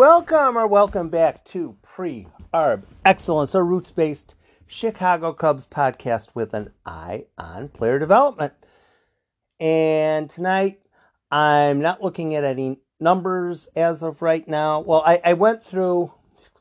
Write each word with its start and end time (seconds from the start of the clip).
Welcome 0.00 0.56
or 0.56 0.66
welcome 0.66 1.10
back 1.10 1.44
to 1.44 1.76
Pre 1.82 2.26
Arb 2.54 2.84
Excellence, 3.04 3.54
a 3.54 3.62
roots 3.62 3.90
based 3.90 4.34
Chicago 4.66 5.34
Cubs 5.34 5.66
podcast 5.66 6.28
with 6.32 6.54
an 6.54 6.70
eye 6.86 7.26
on 7.36 7.68
player 7.68 7.98
development. 7.98 8.54
And 9.60 10.30
tonight, 10.30 10.80
I'm 11.30 11.80
not 11.80 12.02
looking 12.02 12.34
at 12.34 12.44
any 12.44 12.80
numbers 12.98 13.68
as 13.76 14.02
of 14.02 14.22
right 14.22 14.48
now. 14.48 14.80
Well, 14.80 15.02
I, 15.04 15.20
I 15.22 15.34
went 15.34 15.62
through. 15.62 16.10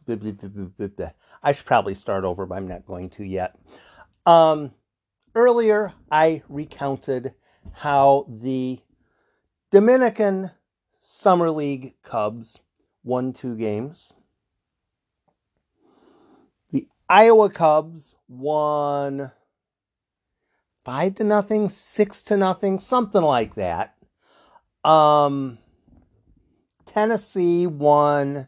I 0.05 1.53
should 1.53 1.65
probably 1.65 1.93
start 1.93 2.25
over, 2.25 2.45
but 2.45 2.55
I'm 2.55 2.67
not 2.67 2.85
going 2.85 3.09
to 3.11 3.23
yet. 3.23 3.57
Um, 4.25 4.73
earlier, 5.33 5.93
I 6.11 6.43
recounted 6.49 7.35
how 7.71 8.25
the 8.27 8.79
Dominican 9.71 10.51
Summer 10.99 11.49
League 11.49 11.93
Cubs 12.03 12.59
won 13.09 13.33
two 13.33 13.55
games. 13.55 14.13
The 16.71 16.87
Iowa 17.09 17.49
Cubs 17.49 18.15
won 18.27 19.31
five 20.85 21.15
to 21.15 21.23
nothing, 21.23 21.67
six 21.67 22.21
to 22.23 22.37
nothing, 22.37 22.77
something 22.79 23.23
like 23.23 23.55
that. 23.55 23.95
Um, 24.85 25.57
Tennessee 26.85 27.67
won 27.67 28.47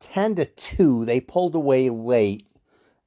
10 0.00 0.36
to 0.36 0.46
2. 0.46 1.04
They 1.04 1.20
pulled 1.20 1.54
away 1.54 1.90
late 1.90 2.46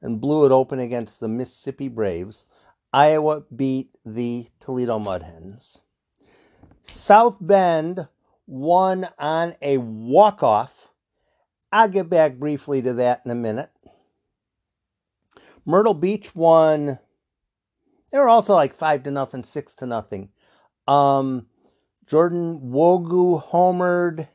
and 0.02 0.22
blew 0.22 0.46
it 0.46 0.52
open 0.52 0.80
against 0.80 1.20
the 1.20 1.28
Mississippi 1.28 1.88
Braves. 1.88 2.48
Iowa 2.94 3.44
beat 3.56 3.90
the 4.06 4.48
Toledo 4.60 5.00
Mud 5.00 5.24
Hens. 5.24 5.80
South 6.84 7.38
Bend 7.42 8.08
won 8.48 9.08
on 9.18 9.56
a 9.62 9.78
walk 9.78 10.44
off. 10.44 10.90
I'll 11.72 11.90
get 11.90 12.10
back 12.10 12.36
briefly 12.36 12.82
to 12.82 12.94
that 12.94 13.22
in 13.26 13.32
a 13.32 13.36
minute. 13.36 13.72
Myrtle 15.66 15.94
Beach 15.94 16.36
won. 16.36 17.00
They 18.12 18.20
were 18.20 18.30
also 18.30 18.54
like 18.54 18.76
five 18.76 19.04
to 19.04 19.12
nothing, 19.12 19.44
six 19.44 19.74
to 19.76 19.86
nothing. 19.86 20.30
Um, 20.88 21.48
Jordan 22.06 22.60
Nwogu 22.60 23.44
homered. 23.44 24.28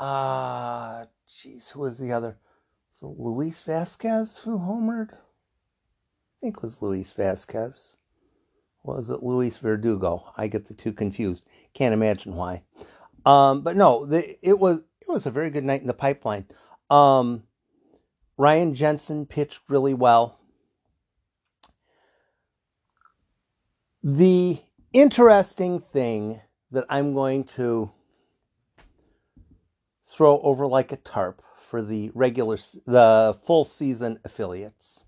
Uh, 0.00 1.04
jeez, 1.28 1.70
who 1.70 1.80
was 1.80 1.98
the 1.98 2.12
other? 2.12 2.38
So 2.92 3.14
Luis 3.18 3.62
Vazquez 3.62 4.40
who 4.40 4.58
homered? 4.58 5.12
I 5.12 5.16
think 6.40 6.56
it 6.56 6.62
was 6.62 6.82
Luis 6.82 7.12
Vazquez. 7.12 7.96
Was 8.82 9.10
it 9.10 9.22
Luis 9.22 9.58
Verdugo? 9.58 10.24
I 10.36 10.48
get 10.48 10.66
the 10.66 10.74
two 10.74 10.92
confused. 10.92 11.46
Can't 11.72 11.94
imagine 11.94 12.34
why. 12.34 12.64
Um, 13.24 13.62
but 13.62 13.76
no, 13.76 14.06
the, 14.06 14.36
it 14.46 14.58
was 14.58 14.78
it 15.00 15.08
was 15.08 15.26
a 15.26 15.30
very 15.30 15.50
good 15.50 15.64
night 15.64 15.80
in 15.80 15.86
the 15.86 15.94
pipeline. 15.94 16.46
Um, 16.90 17.44
Ryan 18.36 18.74
Jensen 18.74 19.26
pitched 19.26 19.60
really 19.68 19.94
well. 19.94 20.38
The 24.02 24.58
interesting 24.92 25.80
thing 25.80 26.40
that 26.72 26.84
I'm 26.88 27.14
going 27.14 27.44
to 27.44 27.92
throw 30.06 30.40
over 30.40 30.66
like 30.66 30.92
a 30.92 30.96
tarp 30.96 31.42
for 31.68 31.82
the 31.82 32.10
regular 32.14 32.58
the 32.86 33.38
full 33.46 33.64
season 33.64 34.18
affiliates. 34.24 35.04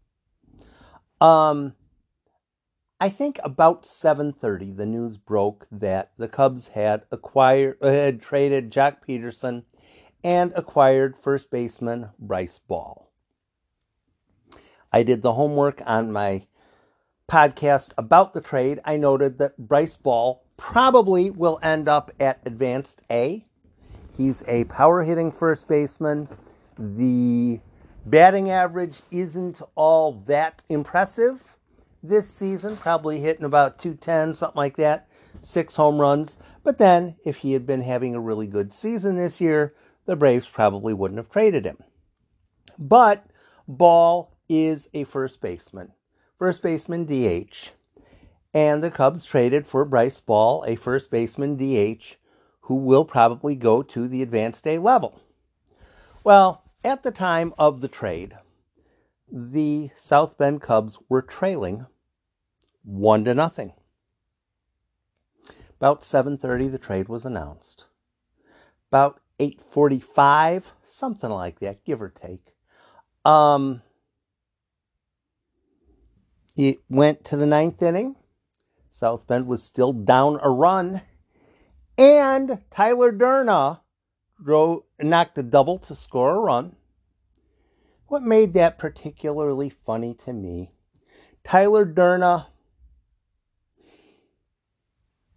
Um, 1.20 1.74
I 3.00 3.08
think 3.08 3.40
about 3.42 3.82
7:30 3.84 4.76
the 4.76 4.86
news 4.86 5.16
broke 5.16 5.66
that 5.72 6.12
the 6.16 6.28
Cubs 6.28 6.68
had 6.68 7.02
acquired 7.10 7.76
uh, 7.82 7.90
had 7.90 8.22
traded 8.22 8.70
Joc 8.70 8.98
Pederson 9.06 9.64
and 10.22 10.52
acquired 10.54 11.16
first 11.16 11.50
baseman 11.50 12.10
Bryce 12.20 12.60
Ball. 12.60 13.10
I 14.92 15.02
did 15.02 15.22
the 15.22 15.32
homework 15.32 15.82
on 15.84 16.12
my 16.12 16.46
podcast 17.28 17.92
about 17.98 18.32
the 18.32 18.40
trade. 18.40 18.80
I 18.84 18.96
noted 18.96 19.38
that 19.38 19.58
Bryce 19.58 19.96
Ball 19.96 20.44
probably 20.56 21.30
will 21.30 21.58
end 21.62 21.88
up 21.88 22.12
at 22.20 22.40
advanced 22.46 23.02
A. 23.10 23.44
He's 24.16 24.44
a 24.46 24.64
power 24.64 25.02
hitting 25.02 25.32
first 25.32 25.66
baseman. 25.66 26.28
The 26.78 27.58
batting 28.06 28.50
average 28.50 29.02
isn't 29.10 29.60
all 29.74 30.22
that 30.26 30.62
impressive 30.68 31.53
this 32.04 32.28
season, 32.28 32.76
probably 32.76 33.20
hitting 33.20 33.44
about 33.44 33.78
210, 33.78 34.34
something 34.34 34.56
like 34.56 34.76
that, 34.76 35.08
six 35.40 35.74
home 35.74 35.98
runs. 35.98 36.36
But 36.62 36.78
then, 36.78 37.16
if 37.24 37.38
he 37.38 37.52
had 37.52 37.66
been 37.66 37.80
having 37.80 38.14
a 38.14 38.20
really 38.20 38.46
good 38.46 38.72
season 38.72 39.16
this 39.16 39.40
year, 39.40 39.74
the 40.06 40.14
Braves 40.14 40.46
probably 40.46 40.92
wouldn't 40.92 41.18
have 41.18 41.30
traded 41.30 41.64
him. 41.64 41.78
But 42.78 43.24
Ball 43.66 44.36
is 44.48 44.88
a 44.92 45.04
first 45.04 45.40
baseman, 45.40 45.92
first 46.38 46.62
baseman 46.62 47.06
DH. 47.06 47.70
And 48.52 48.84
the 48.84 48.90
Cubs 48.90 49.24
traded 49.24 49.66
for 49.66 49.84
Bryce 49.84 50.20
Ball, 50.20 50.62
a 50.66 50.76
first 50.76 51.10
baseman 51.10 51.56
DH, 51.56 52.16
who 52.60 52.76
will 52.76 53.04
probably 53.04 53.54
go 53.56 53.82
to 53.82 54.06
the 54.06 54.22
advanced 54.22 54.66
A 54.66 54.78
level. 54.78 55.20
Well, 56.22 56.62
at 56.84 57.02
the 57.02 57.10
time 57.10 57.54
of 57.58 57.80
the 57.80 57.88
trade, 57.88 58.36
the 59.32 59.90
South 59.96 60.36
Bend 60.36 60.60
Cubs 60.60 60.98
were 61.08 61.22
trailing 61.22 61.86
one 62.84 63.24
to 63.24 63.34
nothing. 63.34 63.72
About 65.78 66.04
7:30 66.04 66.70
the 66.70 66.78
trade 66.78 67.08
was 67.08 67.24
announced. 67.24 67.86
About 68.90 69.20
8:45, 69.40 70.72
something 70.82 71.30
like 71.30 71.58
that, 71.60 71.84
give 71.84 72.00
or 72.00 72.10
take. 72.10 72.54
Um 73.24 73.82
it 76.56 76.78
went 76.88 77.24
to 77.24 77.36
the 77.36 77.46
ninth 77.46 77.82
inning. 77.82 78.16
South 78.88 79.26
Bend 79.26 79.48
was 79.48 79.62
still 79.62 79.92
down 79.92 80.38
a 80.40 80.50
run. 80.50 81.02
And 81.98 82.62
Tyler 82.70 83.12
Durna 83.12 83.80
drove, 84.42 84.84
knocked 85.00 85.38
a 85.38 85.42
double 85.42 85.78
to 85.78 85.94
score 85.94 86.36
a 86.36 86.40
run. 86.40 86.76
What 88.06 88.22
made 88.22 88.54
that 88.54 88.78
particularly 88.78 89.70
funny 89.70 90.14
to 90.24 90.32
me? 90.32 90.70
Tyler 91.42 91.84
Durna 91.84 92.46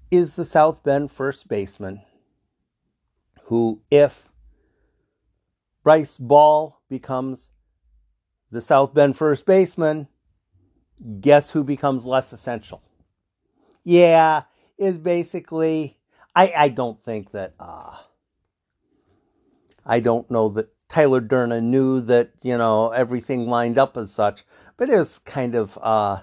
is 0.09 0.33
the 0.33 0.45
South 0.45 0.83
Bend 0.83 1.11
first 1.11 1.47
baseman 1.47 2.01
who, 3.43 3.81
if 3.89 4.29
Bryce 5.83 6.17
Ball 6.17 6.79
becomes 6.89 7.49
the 8.51 8.61
South 8.61 8.93
Bend 8.93 9.17
first 9.17 9.45
baseman, 9.45 10.07
guess 11.19 11.51
who 11.51 11.63
becomes 11.63 12.05
less 12.05 12.33
essential? 12.33 12.81
Yeah, 13.83 14.43
is 14.77 14.97
basically 14.97 15.97
I 16.35 16.53
I 16.55 16.69
don't 16.69 17.01
think 17.03 17.31
that 17.31 17.53
uh 17.59 17.95
I 19.85 19.99
don't 20.01 20.29
know 20.29 20.49
that 20.49 20.69
Tyler 20.89 21.21
Durna 21.21 21.61
knew 21.61 22.01
that, 22.01 22.31
you 22.43 22.57
know, 22.57 22.89
everything 22.89 23.47
lined 23.47 23.77
up 23.77 23.97
as 23.97 24.11
such, 24.11 24.45
but 24.75 24.89
it 24.89 24.97
was 24.97 25.19
kind 25.19 25.55
of 25.55 25.77
uh 25.81 26.21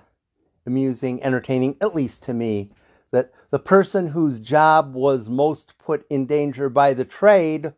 amusing, 0.67 1.23
entertaining, 1.23 1.77
at 1.81 1.95
least 1.95 2.23
to 2.25 2.35
me, 2.35 2.71
that 3.15 3.33
the 3.51 3.61
person 3.61 4.09
whose 4.09 4.41
job 4.41 4.93
was 4.93 5.29
most 5.29 5.79
put 5.79 6.05
in 6.11 6.27
danger 6.27 6.69
by 6.69 6.93
the 6.93 7.05
trade 7.05 7.73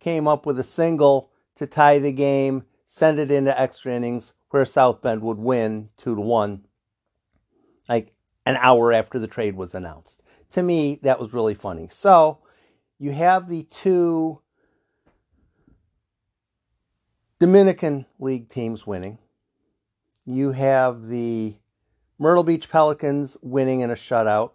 came 0.00 0.26
up 0.26 0.46
with 0.46 0.58
a 0.58 0.64
single 0.64 1.30
to 1.56 1.66
tie 1.66 1.98
the 1.98 2.10
game, 2.10 2.64
send 2.86 3.20
it 3.20 3.30
into 3.30 3.60
extra 3.60 3.92
innings 3.92 4.32
where 4.48 4.64
South 4.64 5.02
Bend 5.02 5.20
would 5.20 5.36
win 5.36 5.90
2 5.98 6.14
to 6.14 6.20
1 6.22 6.64
like 7.86 8.14
an 8.46 8.56
hour 8.56 8.94
after 8.94 9.18
the 9.18 9.28
trade 9.28 9.54
was 9.54 9.74
announced. 9.74 10.22
To 10.52 10.62
me, 10.62 10.98
that 11.02 11.20
was 11.20 11.34
really 11.34 11.54
funny. 11.54 11.88
So, 11.90 12.38
you 12.98 13.12
have 13.12 13.46
the 13.46 13.64
two 13.64 14.40
Dominican 17.38 18.06
League 18.18 18.48
teams 18.48 18.86
winning. 18.86 19.18
You 20.24 20.52
have 20.52 21.08
the 21.08 21.56
Myrtle 22.20 22.42
Beach 22.42 22.68
Pelicans 22.68 23.36
winning 23.42 23.80
in 23.80 23.92
a 23.92 23.94
shutout. 23.94 24.50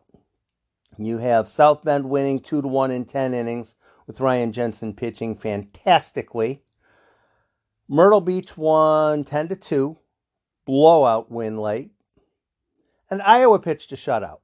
You 0.97 1.19
have 1.19 1.47
South 1.47 1.83
Bend 1.83 2.09
winning 2.09 2.39
2 2.39 2.61
to 2.61 2.67
1 2.67 2.91
in 2.91 3.05
10 3.05 3.33
innings 3.33 3.75
with 4.05 4.19
Ryan 4.19 4.51
Jensen 4.51 4.93
pitching 4.93 5.33
fantastically. 5.35 6.61
Myrtle 7.87 8.19
Beach 8.19 8.57
won 8.57 9.23
10 9.23 9.47
to 9.47 9.55
2, 9.55 9.97
blowout 10.65 11.31
win 11.31 11.57
late. 11.57 11.91
And 13.09 13.21
Iowa 13.21 13.59
pitched 13.59 13.93
a 13.93 13.95
shutout. 13.95 14.39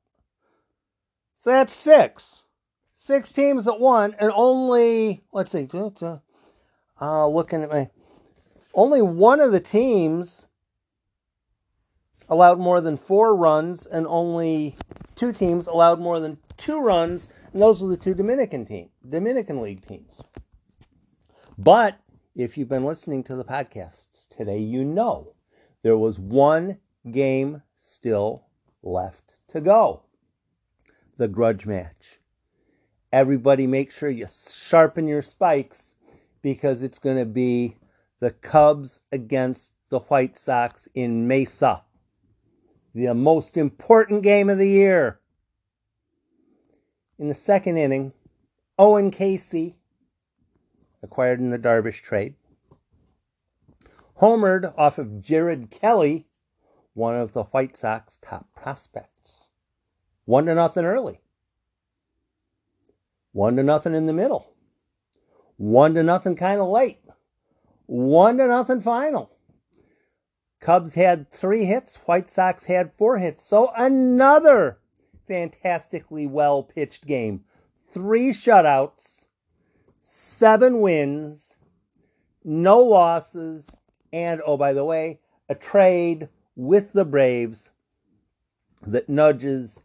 So 1.36 1.50
that's 1.50 1.74
six. 1.74 2.44
Six 2.94 3.32
teams 3.32 3.66
that 3.66 3.80
won, 3.80 4.16
and 4.20 4.32
only, 4.34 5.24
let's 5.34 5.52
see, 5.52 5.68
uh, 7.02 7.28
looking 7.28 7.64
at 7.64 7.70
my, 7.70 7.90
only 8.74 9.02
one 9.02 9.40
of 9.40 9.52
the 9.52 9.62
teams 9.62 10.46
allowed 12.30 12.60
more 12.60 12.82
than 12.82 12.98
four 12.98 13.36
runs, 13.36 13.86
and 13.86 14.06
only 14.08 14.76
two 15.16 15.34
teams 15.34 15.68
allowed 15.68 16.00
more 16.00 16.20
than 16.20 16.38
two 16.58 16.80
runs 16.80 17.30
And 17.52 17.62
those 17.62 17.82
were 17.82 17.90
the 17.90 17.98
two 17.98 18.14
Dominican 18.14 18.66
team, 18.66 18.90
Dominican 19.08 19.62
League 19.62 19.86
teams. 19.86 20.22
But 21.58 22.00
if 22.36 22.58
you've 22.58 22.70
been 22.70 22.86
listening 22.86 23.24
to 23.24 23.36
the 23.36 23.44
podcasts 23.44 24.28
today, 24.30 24.60
you 24.60 24.86
know 24.86 25.34
there 25.82 25.98
was 25.98 26.20
one 26.20 26.78
game 27.12 27.64
still 27.76 28.46
left 28.84 29.40
to 29.50 29.62
go. 29.62 30.04
The 31.18 31.28
grudge 31.28 31.66
match. 31.66 32.20
Everybody 33.12 33.66
make 33.66 33.92
sure 33.92 34.10
you 34.10 34.28
sharpen 34.28 35.08
your 35.08 35.24
spikes 35.24 35.94
because 36.42 36.84
it's 36.84 37.00
going 37.00 37.18
to 37.18 37.26
be 37.26 37.76
the 38.20 38.32
Cubs 38.32 39.00
against 39.12 39.74
the 39.90 40.00
White 40.00 40.38
Sox 40.38 40.88
in 40.94 41.28
Mesa. 41.28 41.84
The 42.96 43.14
most 43.14 43.56
important 43.56 44.24
game 44.24 44.50
of 44.50 44.58
the 44.58 44.68
year. 44.68 45.20
In 47.20 47.28
the 47.28 47.34
second 47.34 47.78
inning, 47.78 48.14
Owen 48.78 49.12
Caissie, 49.12 49.76
acquired 51.04 51.40
in 51.40 51.52
the 51.52 51.60
Darvish 51.60 52.02
trade, 52.02 52.36
homered 54.20 54.74
off 54.78 54.98
of 54.98 55.22
Jared 55.22 55.70
Kelley, 55.70 56.28
one 56.94 57.16
of 57.16 57.34
the 57.34 57.44
White 57.44 57.78
Sox 57.78 58.18
top 58.18 58.48
prospects. 58.56 59.46
One 60.26 60.46
to 60.48 60.56
nothing 60.56 60.86
early. 60.86 61.22
One 63.32 63.56
to 63.56 63.64
nothing 63.64 63.94
in 63.94 64.06
the 64.06 64.14
middle. 64.14 64.54
One 65.58 65.94
to 65.94 66.04
nothing 66.04 66.36
kind 66.36 66.60
of 66.60 66.68
late. 66.68 67.00
One 67.86 68.38
to 68.38 68.48
nothing 68.48 68.82
final. 68.82 69.32
Cubs 70.60 70.94
had 70.94 71.30
three 71.30 71.66
hits. 71.66 71.96
White 72.06 72.30
Sox 72.30 72.66
had 72.66 72.94
four 72.94 73.18
hits. 73.18 73.44
So 73.46 73.72
another 73.78 74.80
fantastically 75.26 76.28
well 76.28 76.64
pitched 76.64 77.06
game. 77.06 77.46
Three 77.86 78.30
shutouts, 78.30 79.26
seven 80.02 80.82
wins, 80.82 81.56
no 82.44 82.80
losses, 82.80 83.72
and 84.12 84.42
oh, 84.46 84.58
by 84.58 84.74
the 84.74 84.86
way, 84.86 85.20
a 85.48 85.56
trade 85.56 86.30
with 86.56 86.94
the 86.94 87.06
Braves 87.06 87.72
that 88.86 89.10
nudges 89.10 89.84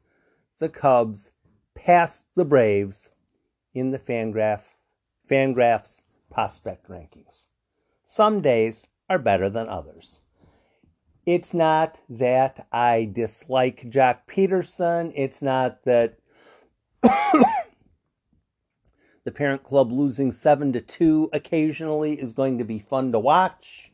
the 0.58 0.68
Cubs 0.68 1.30
past 1.74 2.24
the 2.34 2.44
Braves 2.44 3.10
in 3.74 3.90
the 3.90 3.98
Fangraph 3.98 4.76
Fangraphs 5.28 6.02
prospect 6.30 6.88
rankings. 6.88 7.46
Some 8.06 8.40
days 8.40 8.86
are 9.08 9.18
better 9.18 9.48
than 9.48 9.68
others. 9.68 10.20
It's 11.26 11.54
not 11.54 12.00
that 12.10 12.66
I 12.70 13.10
dislike 13.10 13.90
Joc 13.90 14.18
Pederson. 14.28 15.12
It's 15.14 15.40
not 15.40 15.82
that 15.84 16.18
the 17.02 17.46
parent 19.32 19.64
club 19.64 19.90
losing 19.90 20.32
7 20.32 20.74
to 20.74 20.82
2 20.82 21.30
occasionally 21.32 22.20
is 22.20 22.32
going 22.32 22.58
to 22.58 22.64
be 22.64 22.78
fun 22.78 23.10
to 23.12 23.18
watch. 23.18 23.90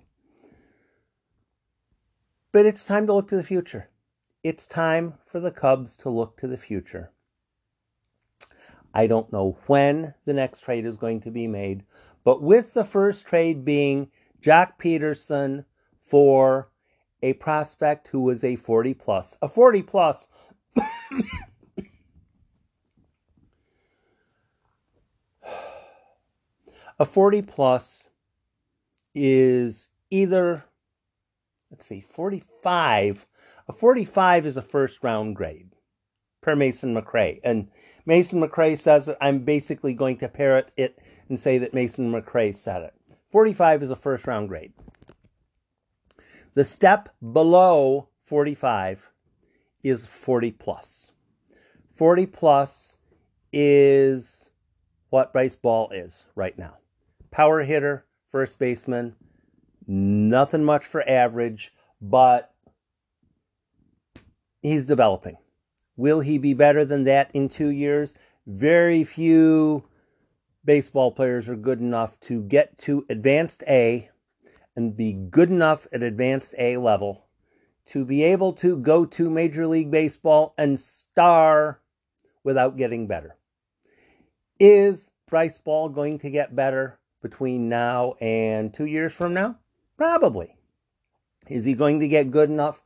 But 2.51 2.67
it's 2.67 2.85
time 2.85 3.07
to 3.07 3.13
look 3.13 3.29
to 3.29 3.37
the 3.37 3.45
future. 3.45 3.91
It's 4.43 4.67
time 4.67 5.15
for 5.25 5.39
the 5.39 5.53
Cubs 5.53 5.97
to 5.99 6.11
look 6.11 6.37
to 6.39 6.49
the 6.49 6.59
future. 6.59 7.13
I 8.93 9.07
don't 9.07 9.33
know 9.33 9.57
when 9.67 10.15
the 10.25 10.33
next 10.33 10.63
trade 10.63 10.85
is 10.85 10.97
going 10.97 11.21
to 11.21 11.31
be 11.31 11.47
made, 11.47 11.85
but 12.25 12.43
with 12.43 12.75
the 12.75 12.83
first 12.83 13.25
trade 13.25 13.65
being 13.65 14.11
Joc 14.43 14.73
Pederson 14.83 15.65
for 16.01 16.70
a 17.23 17.35
prospect 17.35 18.09
who 18.09 18.21
was 18.21 18.43
a 18.45 18.57
40 18.57 18.95
plus, 18.95 19.37
a 19.43 19.49
40 19.49 19.83
plus. 19.83 20.29
a 26.99 27.05
40 27.05 27.43
plus 27.43 28.09
is 29.15 29.89
either 30.11 30.65
let's 31.71 31.87
see 31.87 32.01
45 32.01 33.27
a 33.69 33.73
45 33.73 34.47
is 34.47 34.57
a 34.57 34.63
first 34.63 35.03
round 35.03 35.35
grade 35.35 35.75
per 36.41 36.55
Mason 36.55 36.95
McRae 36.95 37.41
and 37.43 37.69
Mason 38.07 38.41
McRae 38.41 38.79
says 38.79 39.07
that 39.07 39.19
I'm 39.21 39.41
basically 39.41 39.95
going 39.95 40.17
to 40.19 40.29
parrot 40.29 40.73
it 40.77 40.99
and 41.29 41.39
say 41.39 41.59
that 41.59 41.75
Mason 41.75 42.11
McRae 42.11 42.57
said 42.57 42.83
it. 42.83 42.95
45 43.31 43.85
is 43.85 43.91
a 43.91 43.97
first 43.97 44.27
round 44.27 44.49
grade. 44.49 44.73
The 46.55 46.65
step 46.65 47.11
below 47.21 48.09
45 48.25 49.11
is 49.83 50.05
40 50.05 50.51
plus. 50.53 51.13
40 51.93 52.27
plus 52.27 52.97
is 53.53 54.51
what 55.11 55.33
Bryce 55.33 55.57
Ball 55.57 55.91
is 55.91 56.25
right 56.35 56.59
now. 56.59 56.79
Power 57.31 57.63
hitter, 57.63 58.05
first 58.31 58.59
baseman, 58.59 59.15
nothing 59.87 60.65
much 60.65 60.85
for 60.85 61.09
average, 61.09 61.73
but 62.01 62.53
he's 64.63 64.87
developing. 64.87 65.37
Will 65.97 66.21
he 66.21 66.39
be 66.39 66.55
better 66.55 66.85
than 66.85 67.05
that 67.05 67.31
in 67.33 67.49
two 67.49 67.69
years? 67.69 68.15
Very 68.47 69.05
few 69.05 69.85
baseball 70.65 71.13
players 71.13 71.49
are 71.49 71.57
good 71.57 71.81
enough 71.81 72.19
to 72.21 72.43
get 72.43 72.79
to 72.79 73.05
advanced 73.09 73.63
A 73.69 74.10
and 74.81 74.97
be 74.97 75.13
good 75.13 75.51
enough 75.51 75.87
at 75.93 76.03
advanced 76.03 76.55
A 76.57 76.79
level 76.79 77.27
to 77.87 78.05
be 78.05 78.23
able 78.23 78.55
to 78.55 78.79
go 78.79 79.05
to 79.05 79.29
Major 79.29 79.67
League 79.67 79.91
Baseball 79.91 80.55
and 80.57 80.81
star 80.81 81.81
without 82.43 82.79
getting 82.79 83.07
better. 83.07 83.37
Is 84.59 85.11
Bryce 85.29 85.59
Ball 85.59 85.91
going 85.91 86.19
to 86.21 86.31
get 86.31 86.57
better 86.57 86.99
between 87.21 87.69
now 87.69 88.15
and 88.21 88.73
two 88.73 88.87
years 88.87 89.13
from 89.13 89.35
now? 89.35 89.59
Probably. 89.99 90.57
Is 91.49 91.65
he 91.65 91.75
going 91.75 92.01
to 92.01 92.09
get 92.09 92.31
good 92.31 92.49
enough 92.49 92.83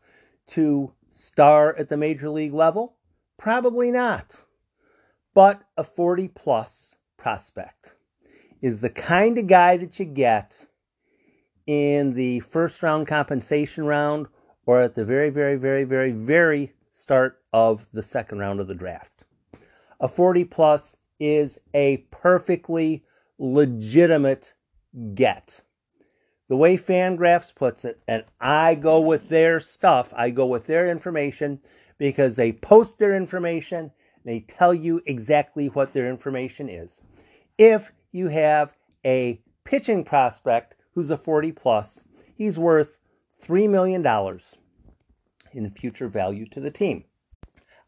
to 0.49 0.93
star 1.11 1.77
at 1.77 1.89
the 1.89 1.97
major 1.97 2.29
league 2.29 2.55
level? 2.55 2.97
Probably 3.37 3.93
not. 3.93 4.41
But 5.33 5.63
a 5.77 5.85
40 5.85 6.29
plus 6.29 6.97
prospect 7.17 7.95
is 8.61 8.81
the 8.81 8.91
kind 8.91 9.39
of 9.39 9.47
guy 9.47 9.77
that 9.77 9.99
you 9.99 10.07
get 10.07 10.67
in 11.67 12.15
the 12.15 12.41
first 12.41 12.83
round 12.83 13.07
compensation 13.07 13.85
round 13.85 14.27
or 14.67 14.81
at 14.83 14.95
the 14.95 15.05
very, 15.05 15.31
very, 15.31 15.57
very, 15.57 15.85
very, 15.85 16.13
very 16.13 16.73
start 16.93 17.41
of 17.53 17.87
the 17.93 18.03
second 18.03 18.39
round 18.39 18.61
of 18.61 18.69
the 18.69 18.75
draft. 18.75 19.25
A 20.01 20.09
40 20.09 20.45
plus 20.45 20.97
is 21.19 21.59
a 21.73 21.99
perfectly 22.11 23.05
legitimate 23.39 24.55
get. 25.15 25.63
The 26.49 26.57
way 26.57 26.77
Fangraphs 26.77 27.55
puts 27.55 27.85
it, 27.85 28.01
and 28.07 28.25
I 28.41 28.75
go 28.75 29.01
with 29.01 29.29
their 29.29 29.61
stuff, 29.61 30.13
I 30.15 30.31
go 30.31 30.47
with 30.47 30.67
their 30.67 30.91
information 30.91 31.61
because 31.99 32.35
they 32.35 32.53
post 32.53 32.99
their 32.99 33.15
information, 33.15 33.93
they 34.25 34.41
tell 34.41 34.75
you 34.75 35.01
exactly 35.07 35.69
what 35.69 35.93
their 35.93 36.09
information 36.09 36.69
is. 36.69 37.01
If 37.57 37.93
you 38.13 38.29
have 38.29 38.77
a 39.05 39.41
pitching 39.65 40.05
prospect 40.05 40.75
who's 40.95 41.11
a 41.11 41.17
40 41.17 41.53
plus, 41.53 42.03
he's 42.35 42.59
worth 42.59 42.99
$3 43.43 43.69
million 43.69 44.07
in 45.53 45.71
future 45.71 46.09
value 46.09 46.47
to 46.47 46.61
the 46.61 46.71
team. 46.71 47.05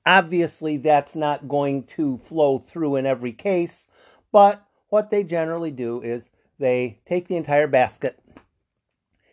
Obviously, 0.05 0.77
that's 0.77 1.17
not 1.17 1.49
going 1.49 1.85
to 1.97 2.19
flow 2.19 2.59
through 2.59 2.97
in 2.97 3.07
every 3.07 3.33
case, 3.33 3.87
but 4.31 4.65
what 4.89 5.11
they 5.11 5.25
generally 5.25 5.73
do 5.73 6.01
is 6.01 6.31
they 6.59 7.01
take 7.07 7.27
the 7.29 7.37
entire 7.37 7.67
basket. 7.67 8.19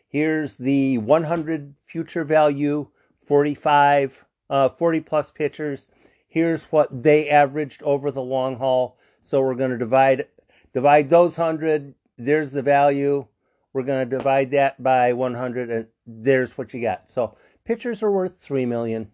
Here's 0.07 0.57
the 0.57 0.97
100 0.97 1.75
future 1.85 2.23
value, 2.23 2.87
45 3.25 4.25
uh, 4.49 4.69
40 4.69 5.01
plus 5.01 5.31
pitchers. 5.31 5.87
Here's 6.27 6.65
what 6.65 7.03
they 7.03 7.27
averaged 7.29 7.81
over 7.81 8.11
the 8.11 8.21
long 8.21 8.57
haul. 8.57 8.97
So 9.23 9.41
we're 9.41 9.55
going 9.55 9.71
to 9.71 9.77
divide 9.77 10.27
divide 10.73 11.09
those 11.09 11.37
100. 11.37 11.95
There's 12.17 12.51
the 12.51 12.61
value. 12.61 13.25
We're 13.73 13.83
going 13.83 14.07
to 14.07 14.17
divide 14.17 14.51
that 14.51 14.81
by 14.81 15.13
100 15.13 15.69
and 15.71 15.87
there's 16.05 16.57
what 16.57 16.73
you 16.73 16.81
got. 16.81 17.11
So 17.11 17.35
pitchers 17.65 18.03
are 18.03 18.11
worth 18.11 18.39
3 18.39 18.65
million. 18.65 19.11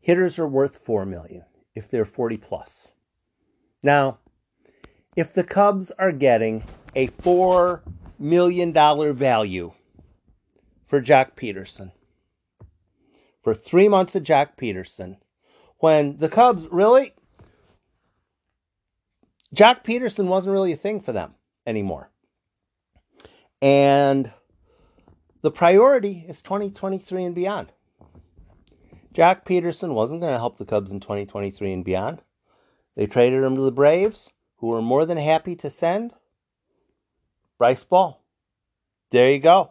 Hitters 0.00 0.38
are 0.38 0.48
worth 0.48 0.76
4 0.78 1.06
million 1.06 1.44
if 1.74 1.90
they're 1.90 2.04
40 2.04 2.36
plus. 2.36 2.88
Now, 3.82 4.18
if 5.16 5.32
the 5.32 5.44
Cubs 5.44 5.90
are 5.98 6.12
getting 6.12 6.64
a 6.94 7.06
4 7.06 7.82
million 8.18 8.72
dollar 8.72 9.12
value 9.12 9.72
for 10.86 11.00
Joc 11.00 11.32
Pederson, 11.34 11.92
for 13.42 13.54
three 13.54 13.88
months 13.88 14.14
of 14.14 14.22
Joc 14.22 14.50
Pederson, 14.56 15.16
when 15.78 16.18
the 16.18 16.28
Cubs 16.28 16.68
really, 16.70 17.14
Joc 19.54 19.82
Pederson 19.82 20.26
wasn't 20.26 20.52
really 20.52 20.72
a 20.72 20.76
thing 20.76 21.00
for 21.00 21.12
them 21.12 21.34
anymore. 21.66 22.11
And 23.62 24.32
the 25.42 25.52
priority 25.52 26.24
is 26.28 26.42
2023 26.42 27.24
and 27.24 27.34
beyond. 27.34 27.72
Joc 29.14 29.44
Pederson 29.44 29.94
wasn't 29.94 30.20
going 30.20 30.32
to 30.32 30.38
help 30.38 30.58
the 30.58 30.64
Cubs 30.64 30.90
in 30.90 30.98
2023 30.98 31.72
and 31.72 31.84
beyond. 31.84 32.22
They 32.96 33.06
traded 33.06 33.44
him 33.44 33.54
to 33.56 33.62
the 33.62 33.70
Braves, 33.70 34.30
who 34.56 34.66
were 34.66 34.82
more 34.82 35.06
than 35.06 35.18
happy 35.18 35.54
to 35.56 35.70
send 35.70 36.12
Bryce 37.56 37.84
Ball. 37.84 38.20
There 39.10 39.30
you 39.30 39.38
go. 39.38 39.70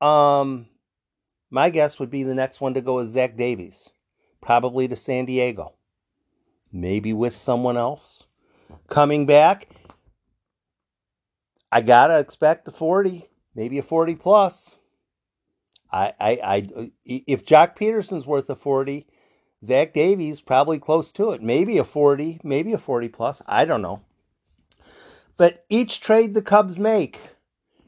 Um, 0.00 0.66
my 1.50 1.70
guess 1.70 1.98
would 1.98 2.10
be 2.10 2.24
the 2.24 2.34
next 2.34 2.60
one 2.60 2.74
to 2.74 2.80
go 2.80 2.98
is 2.98 3.12
Zach 3.12 3.36
Davies, 3.36 3.88
probably 4.42 4.86
to 4.86 4.96
San 4.96 5.24
Diego, 5.24 5.72
maybe 6.70 7.12
with 7.12 7.34
someone 7.34 7.76
else 7.76 8.24
coming 8.88 9.24
back. 9.24 9.68
I 11.70 11.80
gotta 11.82 12.18
expect 12.18 12.68
a 12.68 12.72
forty, 12.72 13.28
maybe 13.54 13.78
a 13.78 13.82
forty 13.82 14.14
plus. 14.14 14.76
I, 15.90 16.12
I, 16.20 16.30
I, 16.42 16.90
if 17.04 17.44
Joc 17.44 17.76
Pederson's 17.76 18.26
worth 18.26 18.50
a 18.50 18.54
forty, 18.54 19.06
Zach 19.64 19.92
Davies 19.92 20.40
probably 20.40 20.78
close 20.78 21.10
to 21.12 21.30
it. 21.30 21.42
Maybe 21.42 21.78
a 21.78 21.84
forty, 21.84 22.40
maybe 22.42 22.72
a 22.72 22.78
forty 22.78 23.08
plus. 23.08 23.42
I 23.46 23.64
don't 23.64 23.82
know. 23.82 24.02
But 25.36 25.64
each 25.68 26.00
trade 26.00 26.34
the 26.34 26.42
Cubs 26.42 26.78
make 26.78 27.20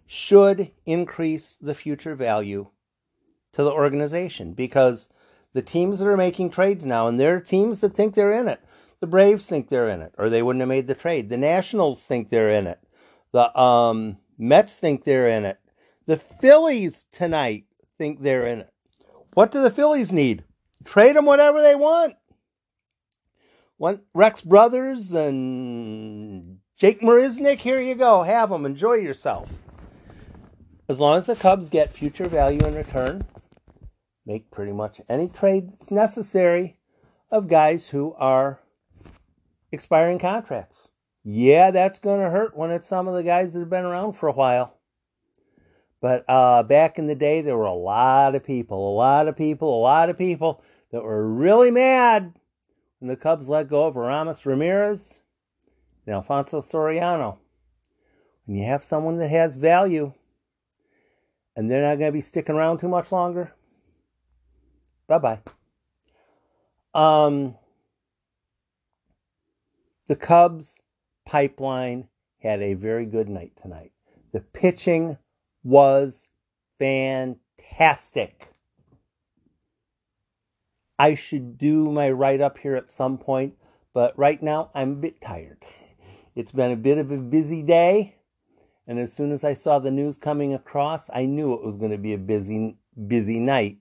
should 0.07 0.71
increase 0.87 1.57
the 1.61 1.75
future 1.75 2.15
value 2.15 2.69
to 3.53 3.63
the 3.63 3.73
organization 3.73 4.53
because 4.53 5.09
the 5.53 5.63
teams 5.63 5.99
that 5.99 6.07
are 6.07 6.17
making 6.17 6.51
trades 6.51 6.85
now, 6.87 7.09
and 7.09 7.19
there 7.19 7.35
are 7.37 7.41
teams 7.41 7.81
that 7.81 7.95
think 7.95 8.15
they're 8.15 8.33
in 8.33 8.49
it. 8.49 8.61
The 9.01 9.07
Braves 9.07 9.47
think 9.47 9.69
they're 9.69 9.89
in 9.89 10.03
it, 10.03 10.15
or 10.19 10.29
they 10.29 10.43
wouldn't 10.43 10.61
have 10.61 10.69
made 10.69 10.87
the 10.87 10.95
trade. 10.95 11.29
The 11.29 11.39
Nationals 11.39 12.05
think 12.05 12.29
they're 12.29 12.51
in 12.51 12.67
it. 12.67 12.79
The 13.33 13.59
um, 13.59 14.19
Mets 14.39 14.75
think 14.75 15.05
they're 15.05 15.29
in 15.29 15.45
it. 15.45 15.59
The 16.07 16.17
Phillies 16.17 17.05
tonight 17.13 17.65
think 17.99 18.23
they're 18.23 18.47
in 18.47 18.61
it. 18.61 18.73
What 19.35 19.53
do 19.53 19.63
the 19.63 19.71
Phillies 19.71 20.13
need? 20.13 20.45
Trade 20.85 21.17
them 21.17 21.27
whatever 21.27 21.61
they 21.61 21.75
want. 21.75 22.17
Want 23.79 24.03
Rex 24.13 24.41
Brothers 24.41 25.13
and 25.13 26.59
Jake 26.77 27.01
Marisnick? 27.01 27.61
Here 27.61 27.81
you 27.81 27.95
go. 27.95 28.23
Have 28.23 28.51
them. 28.51 28.67
Enjoy 28.67 28.95
yourself. 28.95 29.51
As 30.89 30.99
long 30.99 31.19
as 31.19 31.27
the 31.27 31.37
Cubs 31.37 31.69
get 31.69 31.93
future 31.93 32.29
value 32.29 32.61
in 32.67 32.75
return, 32.75 33.25
make 34.27 34.51
pretty 34.51 34.73
much 34.73 35.01
any 35.09 35.29
trade 35.29 35.71
that's 35.71 35.91
necessary 35.91 36.79
of 37.31 37.49
guys 37.49 37.89
who 37.89 38.13
are 38.15 38.59
expiring 39.71 40.19
contracts. 40.19 40.89
Yeah, 41.23 41.71
that's 41.71 41.99
going 41.99 42.21
to 42.21 42.31
hurt 42.31 42.57
when 42.57 42.71
it's 42.71 42.87
some 42.87 43.07
of 43.07 43.15
the 43.15 43.23
guys 43.23 43.53
that 43.53 43.61
have 43.61 43.71
been 43.71 43.85
around 43.85 44.15
for 44.15 44.29
a 44.29 44.33
while. 44.33 44.77
But 46.01 46.25
uh, 46.29 46.63
back 46.63 46.99
in 46.99 47.07
the 47.07 47.15
day, 47.15 47.43
there 47.43 47.59
were 47.59 47.67
a 47.67 47.75
lot 47.75 48.35
of 48.35 48.43
people, 48.43 48.93
a 48.93 48.97
lot 48.97 49.29
of 49.29 49.37
people, 49.37 49.79
a 49.79 49.83
lot 49.83 50.09
of 50.09 50.17
people 50.17 50.63
that 50.93 51.03
were 51.03 51.27
really 51.29 51.71
mad 51.71 52.33
when 52.99 53.09
the 53.09 53.17
Cubs 53.17 53.49
let 53.49 53.69
go 53.69 53.87
of 53.87 53.97
Aramis 53.97 54.47
Ramirez 54.47 55.19
and 56.07 56.15
Alfonso 56.15 56.61
Soriano. 56.63 57.37
When 58.47 58.57
you 58.57 58.65
have 58.65 58.83
someone 58.83 59.19
that 59.19 59.29
has 59.29 59.57
value 59.57 60.15
and 61.55 61.71
they're 61.71 61.83
not 61.83 61.99
going 61.99 62.09
to 62.09 62.17
be 62.17 62.23
sticking 62.23 62.55
around 62.55 62.79
too 62.79 62.89
much 62.89 63.13
longer, 63.13 63.53
bye 65.07 65.19
bye. 65.19 65.41
Um, 66.95 67.57
the 70.07 70.17
Cubs 70.17 70.79
pipeline 71.31 72.09
had 72.41 72.61
a 72.61 72.75
very 72.75 73.07
good 73.07 73.29
night 73.29 73.53
tonight. 73.63 73.93
The 74.33 74.41
pitching 74.41 75.17
was 75.63 76.27
fantastic. 76.81 78.49
I 80.99 81.15
should 81.15 81.57
do 81.57 81.93
my 81.93 82.11
write 82.11 82.41
up 82.41 82.59
here 82.59 82.75
at 82.75 82.91
some 82.91 83.17
point, 83.17 83.55
but 83.95 84.19
right 84.19 84.43
now 84.43 84.71
I'm 84.75 84.91
a 84.93 84.97
bit 84.97 85.21
tired. 85.21 85.65
It's 86.37 86.53
been 86.53 86.71
a 86.71 86.77
bit 86.77 86.97
of 86.97 87.11
a 87.11 87.19
busy 87.19 87.61
day, 87.61 88.15
and 88.87 89.01
as 89.01 89.13
soon 89.13 89.33
as 89.33 89.43
I 89.43 89.53
saw 89.53 89.81
the 89.81 89.91
news 89.91 90.17
coming 90.17 90.55
across, 90.55 91.11
I 91.13 91.27
knew 91.27 91.53
it 91.55 91.65
was 91.65 91.75
going 91.75 91.91
to 91.91 91.99
be 91.99 92.15
a 92.15 92.19
busy 92.19 92.77
busy 93.09 93.41
night. 93.41 93.79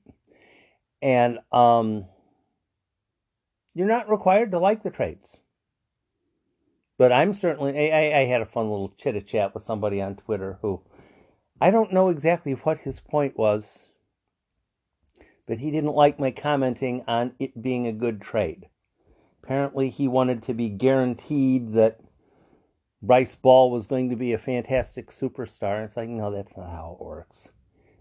And 1.02 1.40
um 1.52 2.06
you're 3.76 3.88
not 3.88 4.10
required 4.10 4.52
to 4.52 4.60
like 4.60 4.82
the 4.82 4.90
trades. 4.90 5.38
But 7.00 7.14
I'm 7.14 7.34
certainly 7.34 7.94
I, 7.94 8.20
I 8.20 8.26
had 8.26 8.42
a 8.42 8.46
fun 8.46 8.70
little 8.70 8.94
chit 8.98 9.26
chat 9.26 9.54
with 9.54 9.64
somebody 9.64 10.02
on 10.02 10.18
Twitter 10.18 10.60
who 10.62 10.82
I 11.62 11.72
don't 11.72 11.94
know 11.94 12.10
exactly 12.10 12.52
what 12.52 12.80
his 12.80 13.00
point 13.00 13.38
was, 13.38 13.88
but 15.48 15.60
he 15.60 15.72
didn't 15.72 15.96
like 15.96 16.20
my 16.20 16.32
commenting 16.32 17.06
on 17.08 17.36
it 17.40 17.62
being 17.62 17.88
a 17.88 17.94
good 17.94 18.22
trade. 18.22 18.68
Apparently, 19.42 19.90
he 19.90 20.10
wanted 20.10 20.44
to 20.44 20.54
be 20.54 20.68
guaranteed 20.68 21.72
that 21.72 22.02
Bryce 23.02 23.34
Ball 23.34 23.72
was 23.72 23.88
going 23.88 24.10
to 24.10 24.18
be 24.18 24.34
a 24.34 24.38
fantastic 24.38 25.10
superstar. 25.10 25.86
It's 25.86 25.96
like, 25.96 26.10
no, 26.10 26.30
that's 26.32 26.58
not 26.58 26.70
how 26.70 26.98
it 27.00 27.06
works. 27.06 27.48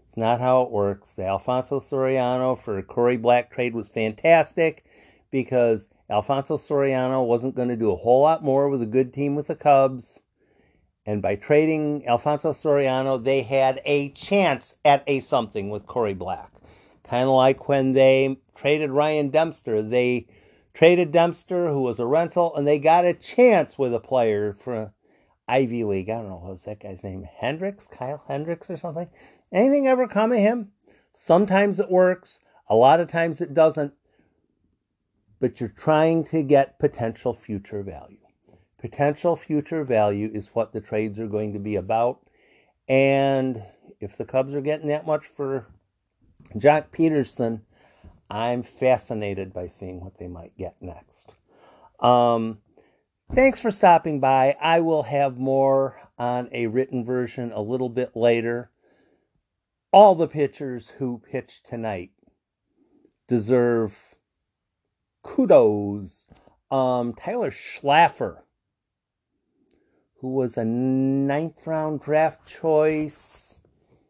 It's 0.09 0.17
not 0.17 0.41
how 0.41 0.63
it 0.63 0.71
works. 0.71 1.15
The 1.15 1.25
Alfonso 1.25 1.79
Soriano 1.79 2.61
for 2.61 2.81
Corey 2.81 3.15
Black 3.15 3.49
trade 3.49 3.73
was 3.73 3.87
fantastic 3.87 4.83
because 5.31 5.87
Alfonso 6.09 6.57
Soriano 6.57 7.25
wasn't 7.25 7.55
going 7.55 7.69
to 7.69 7.75
do 7.75 7.91
a 7.91 7.95
whole 7.95 8.21
lot 8.21 8.43
more 8.43 8.67
with 8.67 8.81
a 8.81 8.87
good 8.87 9.13
team 9.13 9.35
with 9.35 9.47
the 9.47 9.55
Cubs. 9.55 10.19
And 11.05 11.21
by 11.21 11.35
trading 11.35 12.07
Alfonso 12.07 12.51
Soriano, 12.53 13.23
they 13.23 13.41
had 13.41 13.81
a 13.85 14.09
chance 14.09 14.75
at 14.83 15.03
a 15.07 15.19
something 15.19 15.69
with 15.69 15.85
Corey 15.85 16.13
Black. 16.13 16.51
Kind 17.03 17.23
of 17.23 17.35
like 17.35 17.67
when 17.67 17.93
they 17.93 18.39
traded 18.55 18.91
Ryan 18.91 19.29
Dempster. 19.29 19.81
They 19.81 20.27
traded 20.73 21.11
Dempster, 21.11 21.69
who 21.69 21.81
was 21.81 21.99
a 21.99 22.05
rental, 22.05 22.55
and 22.55 22.67
they 22.67 22.79
got 22.79 23.05
a 23.05 23.13
chance 23.13 23.77
with 23.77 23.93
a 23.93 23.99
player 23.99 24.53
from 24.53 24.91
Ivy 25.47 25.83
League. 25.83 26.09
I 26.09 26.17
don't 26.17 26.29
know 26.29 26.35
what 26.37 26.51
was 26.51 26.63
that 26.63 26.79
guy's 26.79 27.03
name. 27.03 27.27
Hendricks? 27.37 27.87
Kyle 27.87 28.23
Hendricks 28.27 28.69
or 28.69 28.77
something? 28.77 29.09
Anything 29.51 29.87
ever 29.87 30.07
come 30.07 30.31
of 30.31 30.37
him? 30.37 30.71
Sometimes 31.13 31.79
it 31.79 31.89
works. 31.89 32.39
A 32.67 32.75
lot 32.75 32.99
of 32.99 33.09
times 33.09 33.41
it 33.41 33.53
doesn't. 33.53 33.93
But 35.39 35.59
you're 35.59 35.69
trying 35.69 36.23
to 36.25 36.43
get 36.43 36.79
potential 36.79 37.33
future 37.33 37.83
value. 37.83 38.17
Potential 38.79 39.35
future 39.35 39.83
value 39.83 40.31
is 40.33 40.49
what 40.53 40.73
the 40.73 40.81
trades 40.81 41.19
are 41.19 41.27
going 41.27 41.53
to 41.53 41.59
be 41.59 41.75
about. 41.75 42.19
And 42.87 43.61
if 43.99 44.17
the 44.17 44.25
Cubs 44.25 44.55
are 44.55 44.61
getting 44.61 44.87
that 44.87 45.05
much 45.05 45.27
for 45.27 45.67
Joc 46.55 46.89
Pederson, 46.89 47.61
I'm 48.29 48.63
fascinated 48.63 49.53
by 49.53 49.67
seeing 49.67 49.99
what 49.99 50.17
they 50.17 50.27
might 50.27 50.55
get 50.57 50.75
next. 50.81 51.35
Um, 51.99 52.59
thanks 53.33 53.59
for 53.59 53.71
stopping 53.71 54.19
by. 54.19 54.55
I 54.61 54.79
will 54.79 55.03
have 55.03 55.37
more 55.37 55.99
on 56.17 56.49
a 56.51 56.67
written 56.67 57.03
version 57.03 57.51
a 57.51 57.61
little 57.61 57.89
bit 57.89 58.15
later. 58.15 58.71
All 59.91 60.15
the 60.15 60.27
pitchers 60.27 60.89
who 60.99 61.21
pitched 61.29 61.65
tonight 61.65 62.11
deserve 63.27 64.08
kudos. 65.23 66.27
Um, 66.71 67.13
Tyler 67.13 67.51
Schlaffer 67.51 68.43
who 70.21 70.27
was 70.27 70.57
a 70.57 70.65
ninth 70.65 71.65
round 71.65 72.01
draft 72.01 72.45
choice 72.45 73.59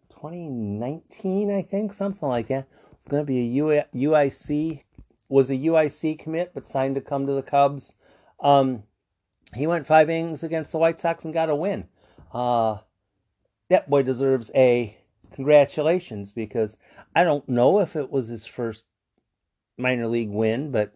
2019, 0.09 1.51
I 1.51 1.61
think, 1.61 1.93
something 1.93 2.27
like 2.27 2.47
that. 2.47 2.67
It's 2.93 3.07
going 3.07 3.21
to 3.21 3.27
be 3.27 3.59
a 3.59 3.63
UIC, 3.95 4.83
was 5.29 5.49
a 5.49 5.55
UIC 5.55 6.19
commit, 6.19 6.51
but 6.53 6.67
signed 6.67 6.95
to 6.95 7.01
come 7.01 7.27
to 7.27 7.33
the 7.33 7.43
Cubs. 7.43 7.93
Um, 8.39 8.83
he 9.53 9.67
went 9.67 9.87
five 9.87 10.09
innings 10.09 10.43
against 10.43 10.71
the 10.71 10.79
White 10.79 10.99
Sox 10.99 11.23
and 11.23 11.33
got 11.33 11.49
a 11.49 11.55
win. 11.55 11.87
Uh, 12.33 12.79
that 13.69 13.89
boy 13.89 14.01
deserves 14.01 14.49
a 14.55 14.97
congratulations 15.31 16.31
because 16.31 16.75
I 17.15 17.23
don't 17.23 17.47
know 17.47 17.79
if 17.79 17.95
it 17.95 18.11
was 18.11 18.27
his 18.27 18.45
first 18.47 18.83
minor 19.77 20.07
league 20.07 20.29
win, 20.29 20.71
but 20.71 20.93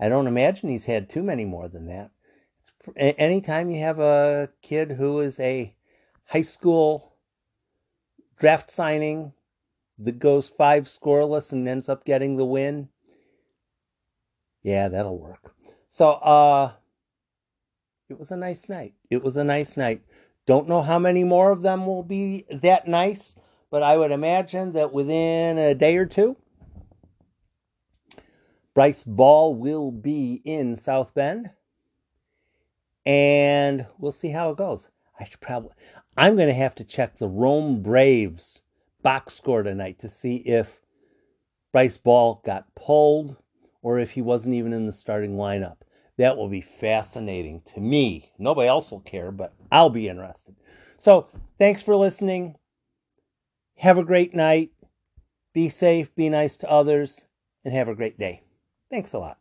I 0.00 0.08
don't 0.08 0.26
imagine 0.26 0.68
he's 0.68 0.84
had 0.84 1.08
too 1.08 1.22
many 1.22 1.44
more 1.44 1.68
than 1.68 1.86
that 1.86 2.10
anytime 2.96 3.70
you 3.70 3.80
have 3.80 3.98
a 3.98 4.50
kid 4.62 4.92
who 4.92 5.20
is 5.20 5.38
a 5.40 5.74
high 6.26 6.42
school 6.42 7.14
draft 8.38 8.70
signing 8.70 9.32
that 9.98 10.18
goes 10.18 10.48
five 10.48 10.84
scoreless 10.84 11.52
and 11.52 11.66
ends 11.66 11.88
up 11.88 12.04
getting 12.04 12.36
the 12.36 12.44
win, 12.44 12.88
yeah, 14.62 14.88
that'll 14.88 15.18
work. 15.18 15.54
So, 15.90 16.10
uh, 16.10 16.72
it 18.08 18.18
was 18.18 18.30
a 18.30 18.36
nice 18.36 18.68
night. 18.68 18.94
It 19.10 19.22
was 19.22 19.36
a 19.36 19.44
nice 19.44 19.76
night. 19.76 20.02
Don't 20.46 20.68
know 20.68 20.82
how 20.82 20.98
many 20.98 21.24
more 21.24 21.50
of 21.50 21.62
them 21.62 21.86
will 21.86 22.02
be 22.02 22.44
that 22.50 22.88
nice, 22.88 23.36
but 23.70 23.82
I 23.82 23.96
would 23.98 24.12
imagine 24.12 24.72
that 24.72 24.92
within 24.92 25.58
a 25.58 25.74
day 25.74 25.96
or 25.96 26.06
two, 26.06 26.36
Bryce 28.78 29.02
Ball 29.02 29.56
will 29.56 29.90
be 29.90 30.40
in 30.44 30.76
South 30.76 31.12
Bend 31.12 31.50
and 33.04 33.84
we'll 33.98 34.12
see 34.12 34.28
how 34.28 34.50
it 34.50 34.56
goes. 34.56 34.88
I 35.18 35.24
should 35.24 35.40
probably, 35.40 35.72
I'm 36.16 36.36
going 36.36 36.46
to 36.46 36.54
have 36.54 36.76
to 36.76 36.84
check 36.84 37.16
the 37.16 37.26
Rome 37.26 37.82
Braves 37.82 38.60
box 39.02 39.34
score 39.34 39.64
tonight 39.64 39.98
to 39.98 40.08
see 40.08 40.36
if 40.36 40.80
Bryce 41.72 41.96
Ball 41.96 42.40
got 42.44 42.72
pulled 42.76 43.36
or 43.82 43.98
if 43.98 44.12
he 44.12 44.22
wasn't 44.22 44.54
even 44.54 44.72
in 44.72 44.86
the 44.86 44.92
starting 44.92 45.34
lineup. 45.34 45.78
That 46.16 46.36
will 46.36 46.48
be 46.48 46.60
fascinating 46.60 47.62
to 47.74 47.80
me. 47.80 48.30
Nobody 48.38 48.68
else 48.68 48.92
will 48.92 49.00
care, 49.00 49.32
but 49.32 49.54
I'll 49.72 49.90
be 49.90 50.08
interested. 50.08 50.54
So, 50.98 51.26
thanks 51.58 51.82
for 51.82 51.96
listening. 51.96 52.54
Have 53.78 53.98
a 53.98 54.04
great 54.04 54.36
night. 54.36 54.70
Be 55.52 55.68
safe, 55.68 56.14
be 56.14 56.28
nice 56.28 56.56
to 56.58 56.70
others, 56.70 57.22
and 57.64 57.74
have 57.74 57.88
a 57.88 57.96
great 57.96 58.16
day. 58.16 58.42
Thanks 58.90 59.12
a 59.14 59.18
lot. 59.18 59.37